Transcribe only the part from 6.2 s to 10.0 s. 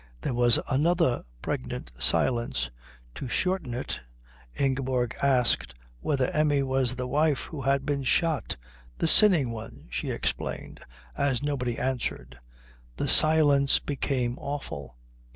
Emmi was the wife who had been shot "The sinning one,"